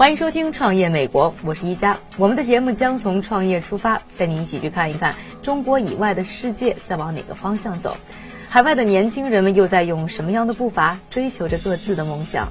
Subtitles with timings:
[0.00, 1.98] 欢迎收听《创业美国》，我是一加。
[2.16, 7.98] 我们的节目将从创业出发，带你一起去看一看中国以外的世界在往哪个方向走，
[8.48, 12.48] 海外的年轻人们又在用什么样的步伐追求着各自的梦想。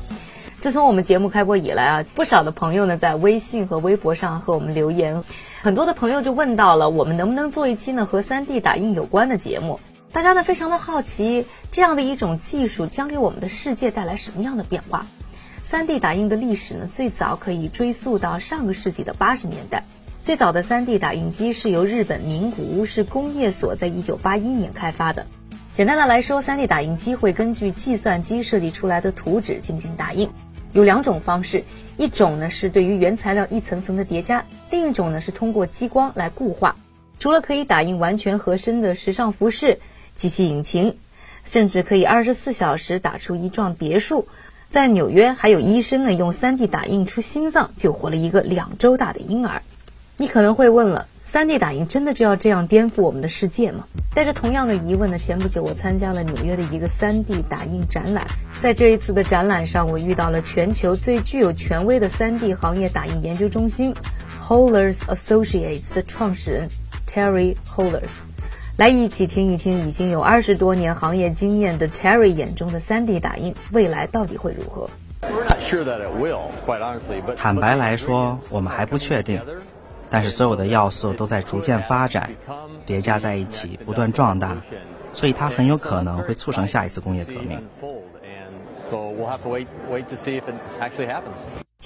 [0.59, 5.23] 自从我们节目开播以来啊，不少的朋友呢在微信和微博上和我们留言，
[5.63, 9.79] 很多的朋友就问到了我们能不能做一期呢和 3D 打印有关的节目。
[10.11, 15.07] 大家呢非常的好奇，这样的一种技术将给我们的世界带来什么样的变化
[15.65, 19.83] ？3D 打印的历史呢，最早可以追溯到上个世纪的八十年代。
[20.23, 25.25] 最早的 3D 打印机是由日本名古屋市工业所在1981年开发的。
[25.73, 30.29] 简单的来说，3D 打印机会根据计算机设计出来的图纸进行打印。
[30.73, 31.63] 有两种方式，
[31.97, 36.75] 一种呢是对于原材料一层层的叠加，另一种呢是通过激光来固化。
[37.17, 39.79] 除了可以打印完全合身的时尚服饰、
[40.15, 40.97] 机器引擎，
[41.43, 44.27] 甚至可以24小时打出一幢别墅。
[44.69, 49.63] 在纽约，还有医生呢，用 3D 打印出心脏，救活了一个两周大的婴儿。
[50.15, 53.85] 你可能会问了，3D 打印真的就要这样颠覆我们的世界吗？
[54.13, 58.27] 带着同样的疑问呢，前不久我参加了纽约的一个 3D 打印展览，
[58.61, 63.95] 在这一次的展览上，我遇到了全球最具有权威的 3D 行业打印研究中心
[64.39, 66.67] Hollers Associates 的创始人
[67.11, 68.27] Terry Hollers。
[68.79, 74.89] 来一起听一听，已经有二十多年行业经验的 Terry 眼中的 3D 打印未来到底会如何？
[77.35, 79.41] 坦白来说，我们还不确定，
[80.09, 82.29] 但是所有的要素都在逐渐发展，
[82.85, 84.55] 叠加在一起，不断壮大，
[85.11, 87.61] 所以它很有可能会促成下一次工业革命。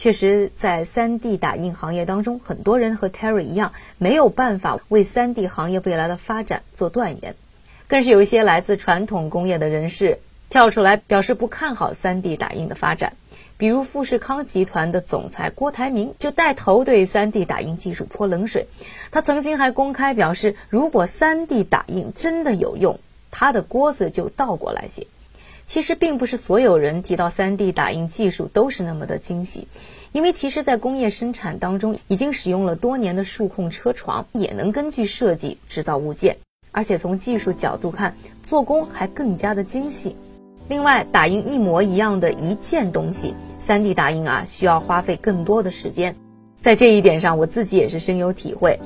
[0.03, 7.35] 确实，在 3D 打印行业当中，很多人和 Terry 一样，没有办法为 3D 行业未来的发展做断言。
[7.87, 13.13] 更是有一些来自传统工业的人士跳出来表示不看好 3D 打印的发展。
[13.57, 18.67] 比如富士康集团的总裁郭台铭就带头对 3D 打印技术泼冷水。
[19.09, 22.99] 他曾经还公开表示，如果 3D 打印真的有用，
[23.31, 25.07] 他的锅子就倒过来写。
[25.73, 29.67] 其实并不是所有人提到 3D 打印技术都是那么的惊喜，
[30.11, 36.37] 因为其实，在工业生产当中已经使用了多年的数控车床，也能根据设计制造物件，
[36.71, 40.15] 而且从技术角度看，做工还更加的精细。
[40.69, 46.15] 另外，打印一模一样的一件东西，3D 打印啊需要花费更多的时间，
[46.61, 48.79] 在这一点上，我自己也是深有体会。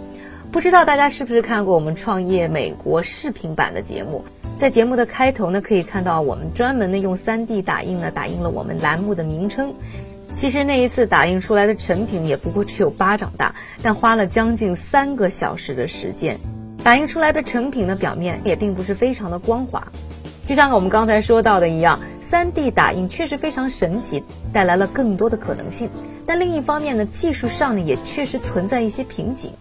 [0.53, 4.23] 不知道大家是不是看过我们创业美国视频版的节目？
[4.57, 9.75] 在节目的开头呢，可以看到我们专门的用 3D 打印呢打印了我们栏目的名称。
[10.33, 13.53] 其实那一次打印出来的成品也不过只有巴掌大，
[13.83, 16.39] 但花了将近三个小时的时间。
[16.83, 19.87] 打印出来的成品的表面也并不是非常的光滑。
[20.43, 25.87] 就像我们刚才说到的一样，3D 打印确实非常神奇，带来了更多的可能性。
[26.25, 29.51] 但另一方面呢，技术上呢也确实存在一些瓶颈。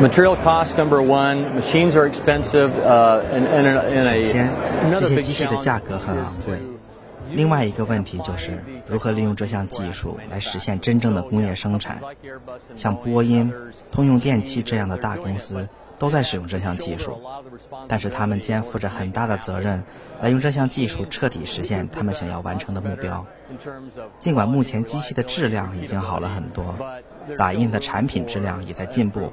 [0.00, 2.72] Material cost number one, machines are expensive.
[2.74, 4.50] 首先，
[5.00, 6.58] 这些机器的价格很昂贵。
[7.30, 11.98] 另外一个问题就是如何利用这项技术来实现真正的工业生产。
[12.74, 13.52] 像波音、
[13.90, 17.20] 通用电气这样的大公司都在使用这项技术，
[17.86, 19.82] 但是他们肩负着很大的责任，
[20.20, 23.24] 来用这项技术彻底实现他们想要完成的目标。
[24.18, 26.74] 尽管目前机器的质量已经好了很多，
[27.38, 29.32] 打印的产品质量也在进步。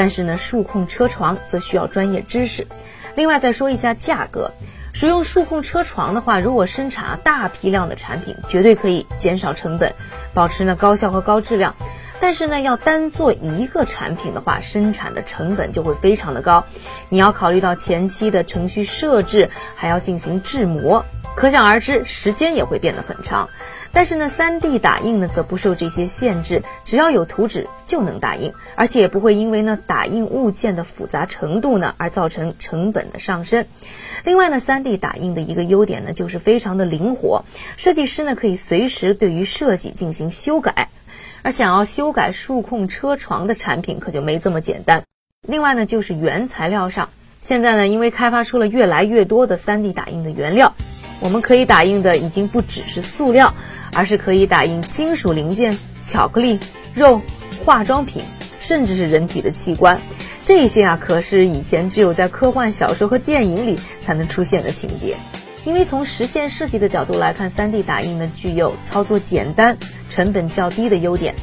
[0.00, 2.66] 但是呢，数控车床则需要专业知识。
[3.16, 4.52] 另外再说一下价格，
[4.94, 9.92] 使用数控车床的话，如果生产大批量的产品，绝对可以减少成本，
[10.32, 11.76] 保持呢高效和高质量。
[12.18, 16.64] 但是呢，要单做一个产品的话，生产的成本就会非常的高。
[17.10, 21.04] 你要考虑到前期的程序设置，还要进行制模，
[21.36, 23.50] 可想而知，时间也会变得很长。
[23.92, 33.66] 但是呢，3D 打印呢则不受这些限制，只要有图纸就能打印，而且也不会因为呢打印物件的复杂程度呢而造成成本的上升。
[34.24, 37.44] 另外呢，3D 打印的一个优点呢就是非常的灵活，
[37.76, 40.88] 设计师呢可以随时对于设计进行修改，
[41.42, 45.02] 而想要修改数控车床的产品可就没这么简单。
[45.42, 47.08] 另外呢，就是原材料上，
[47.40, 50.74] 现在呢因为开发出了越来越多的 3D 打印的原料。
[51.20, 53.54] 我们可以打印的已经不只是塑料，
[53.92, 56.58] 而是可以打印金属零件、巧克力、
[56.94, 57.20] 肉、
[57.64, 58.24] 化妆品，
[58.58, 60.00] 甚至是人体的器官。
[60.44, 65.16] 这些啊，可是以前只有在科幻小说和电影里才能出现的情节。
[65.66, 69.76] 因为从实现设计的角度来看，3D 打印呢具有操作简单、
[70.08, 71.34] 成本较低的优点，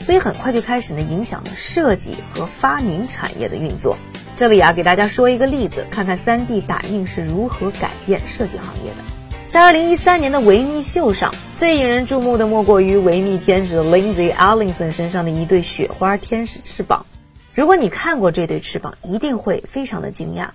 [0.00, 3.98] 所以很快就开始呢影响了设计和发明产业的运作。
[4.36, 9.15] 这里啊，给大家说一个例子，看看 3D 打印是如何改变设计行业的。
[9.48, 17.06] 在二零一三年的维密秀上，最引人注目的莫过于维密天使 Lindsay Allinson 身上的一对雪花天使翅膀。
[17.54, 20.48] 如果你看过这对翅膀，一定会非常的惊讶。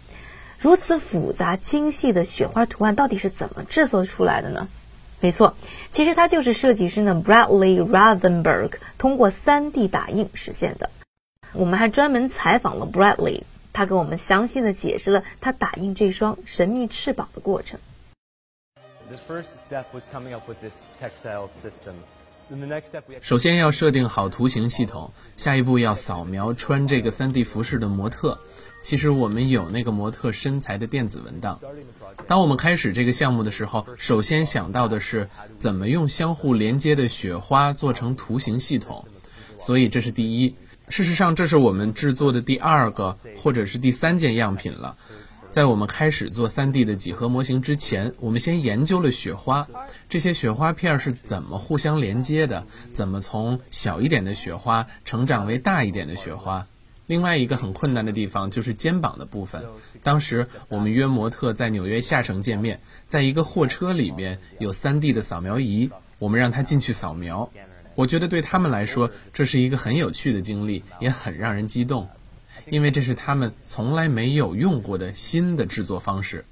[0.60, 4.68] 如此复杂精细的雪花图案到底是怎么制作出来的呢？
[5.22, 5.56] 没错，
[5.90, 10.90] 其实它就是设计师呢 Bradley Rothenberg 通过 3D 打印实现的。
[11.54, 17.80] 我们还专门采访了 Bradley，他给我们详细的解释了他打印这双神秘翅膀的过程。
[23.22, 28.38] 首先要设定好图形系统，下一步要扫描穿这个 3D 服饰的模特。
[28.82, 31.60] 其实我们有那个模特身材的电子文档。
[32.28, 39.06] 当我们开始这个项目的时候，首先想到的是怎么用相互连接的雪花做成图形系统。
[39.60, 40.56] 所以这是第一。
[40.90, 44.98] 事实上，这是我们制作的第二个或者是第三件样品了。
[45.52, 49.68] 在我们开始做 3D 的几何模型之前，我们先研究了雪花，
[50.10, 56.66] 这些雪花片是怎么互相连接的，怎么从小一点的雪花成长为大一点的雪花。
[57.06, 59.66] 另外一个很困难的地方就是肩膀的部分。
[60.02, 67.52] 当时我们约模特在纽约下城见面，在一个货车里面有 3D 的扫描仪，我们让他进去扫描。
[67.96, 72.08] 我觉得对他们来说，这是一个很有趣的经历，也很让人激动。
[72.70, 76.46] 因为这是他们从来没有用过的新的制作方式，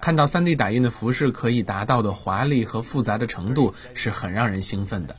[0.00, 5.16] 看到 3D 打印的服饰可以达到的华丽和复杂的程度，是很让人兴奋的。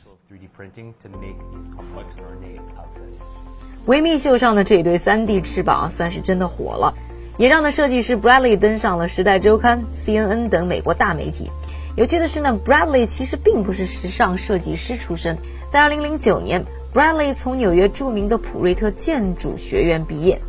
[3.86, 6.94] 维密秀上的这一对 3D 翅膀算是真的火了，
[7.36, 11.50] 也让的设计师 Bradley 登上了《时代周刊》、CNN 等美国大媒体。
[11.96, 15.38] 有趣的是呢，Bradley 其实并不是时尚设计师出身，
[15.70, 16.64] 在2009年。
[16.94, 20.40] Bradley 从纽约著名的普瑞特建筑学院毕业。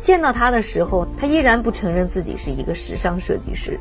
[0.00, 3.78] 见到他的时候，他依然不承认自己是一个时尚设计师。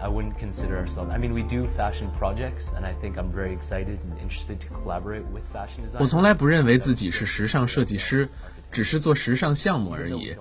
[0.00, 1.10] I wouldn't consider ourselves.
[1.10, 4.68] I mean, we do fashion projects, and I think I'm very excited and interested to
[4.72, 5.98] collaborate with fashion designers.
[5.98, 8.28] 我从来不认为自己是时尚设计师，
[8.70, 10.36] 只是做时尚项目而已。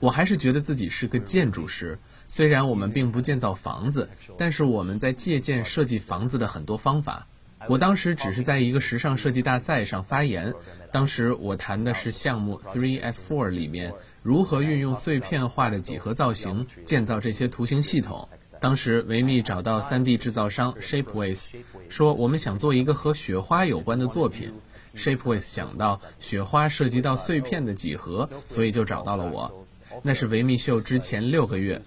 [0.00, 1.98] 我还是觉得自己是个建筑师。
[2.26, 4.08] 虽然我们并不建造房子，
[4.38, 7.26] 但是我们在借鉴设计房子的很多方法。
[7.68, 10.52] 我当时只是在一个时尚设计大赛上发言，
[10.92, 18.28] 当时我谈的是项目 Three S Four 里面如何运用碎片化的几何造型建造这些图形系统。
[18.60, 21.48] 当时维密找到 3D 制造商 Shapeways，
[21.88, 24.52] 说我们想做一个和雪花有关的作品。
[24.94, 29.66] Shapeways 想到雪花涉及到碎片的几何，所以就找到了我。
[30.02, 31.82] 那是维密秀之前六个月，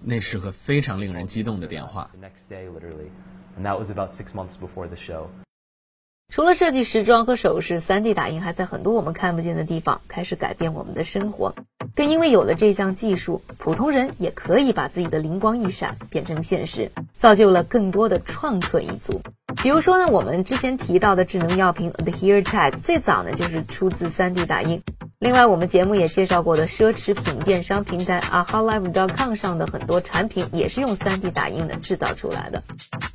[0.00, 2.10] 那是个非常令人激动的电话。
[3.60, 5.26] That was about six months before the show.
[6.32, 11.54] 除了设计时装和首饰，3D 打印还在很多我们看不见的地方开始改变我们的生活。
[11.94, 19.20] 更因为有了这项技术，普通人也可以把自己的灵光一闪变成现实，造就了更多的创客一族。
[19.62, 24.82] 比如说呢，我们之前提到的智能药品 Adhere Tag，最早呢就是出自 3D 打印。
[25.18, 32.62] 另外，我们节目也介绍过的奢侈品电商平台 ahalive.com 上的很多产品也是用 3D 打印的制造出来的。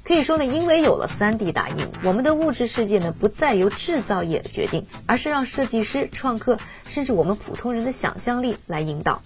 [0.07, 9.21] 可以说呢，因为有了 3D 打印，我们的物质世界呢不再由制造业决定，而是让设计师、创客，甚至我们普通人的想象力来引导。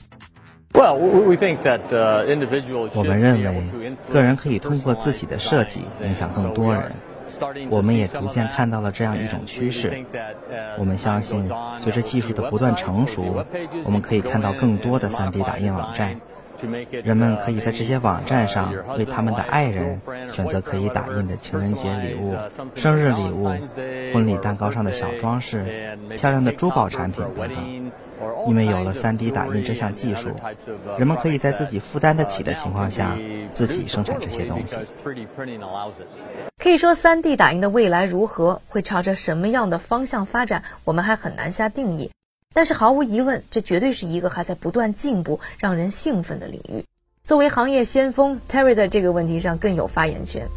[0.74, 1.82] Well, we think that
[2.26, 3.62] individual 我们认为，
[4.10, 6.92] 个人可以通过自己的设计影响更多人。
[7.70, 10.04] 我们也逐渐看到了这样一种趋势。
[10.80, 11.48] 我们相信，
[11.78, 13.46] 随着技术的不断成熟，
[13.84, 16.20] 我们可以看到更多的 3D 打印网站，
[17.04, 20.02] 人们可以在这些网站上为他们的爱人
[20.32, 22.36] 选择可以打印的情人节礼物、
[22.76, 23.50] 生日礼物、
[24.14, 27.92] 婚礼蛋糕上的小装饰、漂亮的珠宝产品等等。
[28.48, 30.30] 因为有了 3D 打印这项技术，
[30.96, 33.18] 人们可以在自己负担得起的情况下
[33.52, 34.78] 自己生产这些东西。
[36.60, 42.12] 可以说，3D 打印的未来如何，会朝着什么样的方向发展，我们还很难下定义。
[42.54, 46.84] 但是毫无疑问，这绝对是一个还在不断进步、让人兴奋的领域。
[47.24, 50.48] 作为行业先锋，Terry 在这个问题上更有发言权。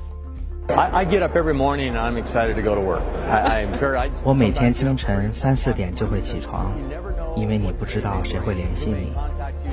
[4.25, 6.73] 我每天清晨三四点就会起床，
[7.37, 9.13] 因为你不知道谁会联系你，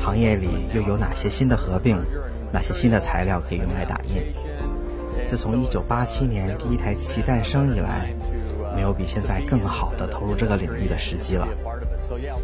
[0.04, 1.98] 行业里又有哪些新的合并，
[2.52, 4.34] 哪些新的材料可以用来打印。
[5.26, 8.14] 自从1987年第一台机器诞生以来，
[8.76, 11.48] 没有比现在更好的投入这个领域的时机了。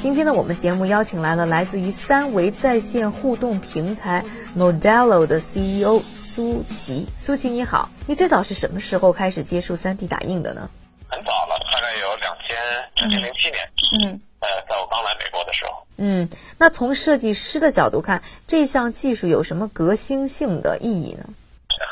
[0.00, 4.24] 今天呢，我们节目邀请来了来自于三维在线互动平台
[4.56, 7.06] Modelo 的 CEO 苏琪。
[7.18, 10.70] 苏琪你好，你最早是什么时候开始接触 3D 打印的呢？
[11.06, 12.56] 很早了，大概有两千
[12.94, 13.70] 两千零七年。
[14.02, 14.18] 嗯。
[14.40, 15.86] 呃，在我刚来美国的时候。
[15.98, 16.26] 嗯，
[16.56, 21.26] 那从设计师的角度看，这项技术有什么革新性的意义呢？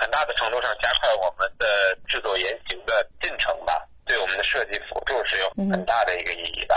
[0.00, 1.66] 很大的程度上加快我们的
[2.06, 6.74] 制作原型的进程吧，对我们的设计辅助是有很大的一个意义的。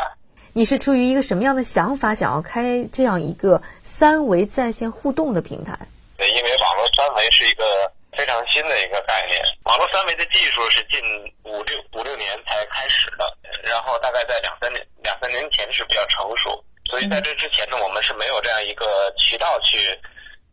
[0.53, 5.77] 你是出于一个什么样的想法，想要开这样一个三维在线互动的平台？
[6.17, 7.63] 对，因为网络三维是一个
[8.11, 9.39] 非常新的一个概念。
[9.63, 10.99] 网络三维的技术是近
[11.43, 13.25] 五六五六年才开始的，
[13.63, 16.61] 然后大概在两三年两三年前是比较成熟。
[16.89, 19.97] 所以在这之前呢，我们是没有这样一个渠道去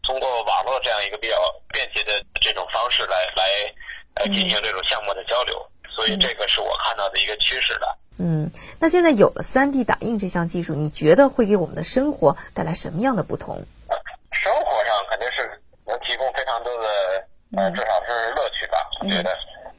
[0.05, 1.35] 通过网络这样一个比较
[1.73, 3.45] 便捷的这种方式来来
[4.15, 5.61] 来进行这种项目的交流。
[5.91, 7.99] 所以这个是我看到的一个趋势的。
[8.19, 13.57] 嗯，那现在有了 3D 打印这项技术，你觉得会给我们的生活带来什么样的不同？
[14.33, 15.49] 生活上肯定是
[15.87, 16.89] 能提供非常多的，
[17.57, 18.91] 呃，至少是乐趣吧。
[19.01, 19.31] 我觉得，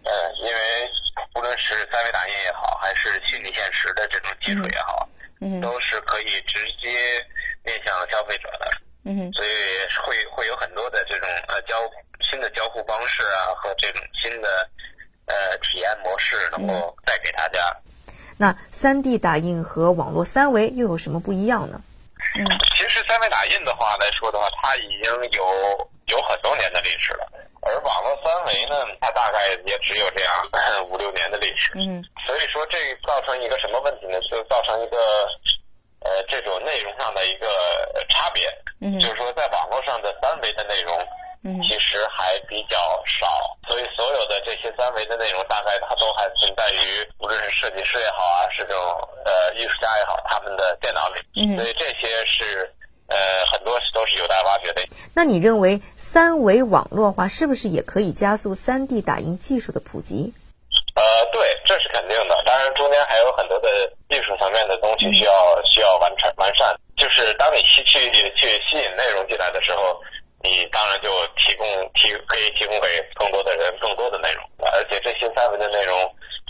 [0.05, 0.89] 呃，因为
[1.35, 5.07] 无论是三维打印也好，还是虚拟现实的这种技术也好，
[5.41, 6.89] 嗯，都是可以直接
[7.63, 8.71] 面向消费者的。
[9.03, 9.49] 嗯，所以
[10.05, 11.75] 会会有很多的这种呃交
[12.31, 14.69] 新的交互方式啊，和这种新的
[15.25, 17.75] 呃体验模式，能够带给大家。
[18.39, 21.81] 那 3D 打印和网络三维又有什么不一样呢？
[22.39, 27.27] 嗯，其实三维打印的话来说的话，它已经有有很多年的历史了，
[27.59, 30.31] 而网络三维呢，它大概也只有这样
[30.89, 31.73] 五六年的历史。
[31.75, 34.17] 嗯，所以说这造成一个什么问题呢？
[34.31, 34.97] 就造成一个
[35.99, 37.47] 呃这种内容上的一个
[38.07, 38.47] 差别。
[38.79, 40.97] 嗯，就是说在网络上的三维的内容。
[41.41, 46.77] 其实还比较少，所以所有的这些三维的内容，大概它都还存在于
[47.17, 48.83] 无论是设计师也好啊，是这种
[49.23, 51.21] 呃艺术家也好，他们的电脑里。
[51.37, 52.69] 嗯，所以这些是
[53.07, 53.17] 呃
[53.53, 54.83] 很多都是有待挖掘的。
[55.13, 60.33] 那你认为三维网络化是不是也可以加速三 D 打印技术的普及？
[60.95, 62.35] 呃，对，这是肯定的。
[62.45, 63.69] 当然，中间还有很多的
[64.09, 66.75] 技术层面的东西需要需要完成完善。
[66.97, 69.97] 就是当你去去去吸引内容进来的时候。
[70.41, 75.99] 你当然就提供提可以提供给更多的人更多的内容，而且这些三维的内容，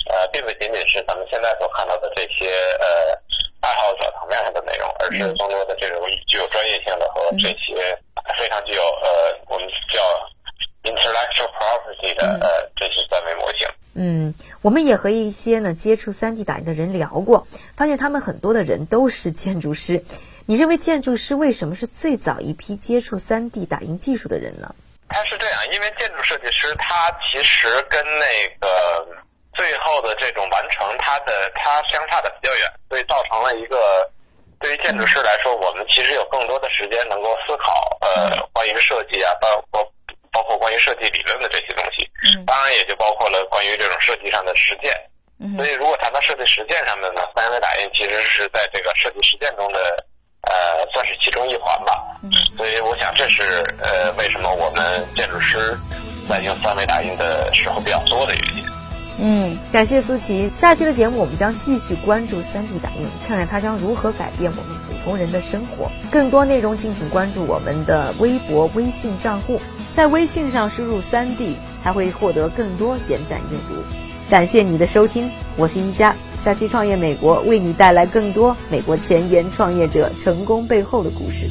[0.10, 3.18] 呃，并不仅仅是咱们现在所看到的这些呃
[3.62, 7.98] 爱好者层面上的内容，而是更多的这种具有专业性的和这些
[8.38, 10.02] 非常具有呃我们叫
[10.84, 13.68] intellectual property 的呃这些三维模型。
[13.96, 20.02] 嗯，我们也和一些呢接触 3D 打印的人聊过，发现他们很多的人都是建筑师。
[20.50, 24.74] 你认为建筑师为什么是最早一批接触 3D 打印技术的人呢？
[25.08, 29.08] 他是这样，因为建筑设计师他其实跟那个
[29.54, 34.10] 最后的这种完成，他的他相差的比较远，所以造成了一个
[34.60, 39.94] 对于建筑师来说，我们其实有更多的时间能够思考呃关于设计啊，包括
[40.32, 42.10] 包括关于设计理论的这些东西，
[42.48, 44.92] 当然也就包括了关于这种设计上的实践。
[45.56, 50.06] 所以如果谈到设计实践上面呢，三维打印其实是在这个设计实践中的。
[50.42, 50.52] 呃，
[50.94, 52.18] 算是其中一环吧。
[52.24, 55.78] 嗯，所以我想这是呃，为什么我们建筑师
[56.28, 58.64] 在用三维打印的时候比较多的原因。
[59.22, 60.50] 嗯，感谢苏琪。
[60.56, 65.92] 下期的节目我们将继续关注三 D 打印，看看它将如何改变我们普通人的生活。
[66.12, 71.56] 更多内容敬请关注我们的微博、微信账户，在微信上输入三 D。
[71.82, 73.82] 还会获得更多延展阅读。
[74.30, 81.48] 感谢你的收听，我是一加，下期创业美国为你带来更多美国前沿创业者成功背后的故事。